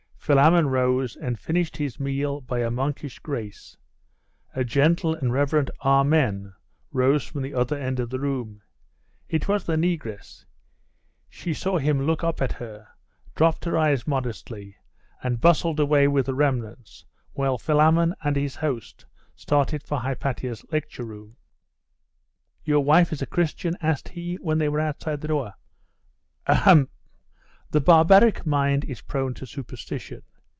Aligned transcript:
Philammon 0.23 0.67
rose, 0.69 1.15
and 1.15 1.37
finished 1.39 1.75
his 1.77 1.99
meal 1.99 2.41
by 2.41 2.59
a 2.59 2.69
monkish 2.69 3.17
grace. 3.19 3.75
A 4.55 4.63
gentle 4.63 5.15
and 5.15 5.33
reverent 5.33 5.71
'Amen' 5.83 6.53
rose 6.91 7.25
from 7.25 7.41
the 7.41 7.55
other 7.55 7.75
end 7.75 7.99
of 7.99 8.11
the 8.11 8.19
room. 8.19 8.61
It 9.27 9.47
was 9.49 9.65
the 9.65 9.75
negress. 9.75 10.45
She 11.27 11.53
saw 11.55 11.79
him 11.79 12.03
look 12.03 12.23
up 12.23 12.39
at 12.39 12.51
her, 12.53 12.87
dropped 13.35 13.65
her 13.65 13.75
eyes 13.77 14.05
modestly, 14.07 14.77
and 15.23 15.41
bustled 15.41 15.79
away 15.81 16.07
with 16.07 16.27
the 16.27 16.35
remnants, 16.35 17.03
while 17.33 17.57
Philammon 17.57 18.13
and 18.23 18.35
his 18.35 18.55
host 18.57 19.05
started 19.35 19.81
for 19.83 19.99
Hypatia's 19.99 20.63
lecture 20.71 21.03
room. 21.03 21.35
'Your 22.63 22.81
wife 22.81 23.11
is 23.11 23.23
a 23.23 23.25
Christian?' 23.25 23.75
asked 23.81 24.09
he 24.09 24.35
when 24.35 24.59
they 24.59 24.69
were 24.69 24.79
outside 24.79 25.19
the 25.21 25.27
door. 25.27 25.55
'Ahem! 26.47 26.89
The 27.71 27.79
barbaric 27.79 28.45
mind 28.45 28.83
is 28.83 28.99
prone 28.99 29.33
to 29.35 29.45
superstition. 29.45 30.23